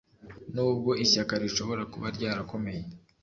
nubwo 0.53 0.91
ishyaka 1.03 1.33
rishobora 1.43 1.83
kuba 1.93 2.07
ryarakomeye, 2.15 2.83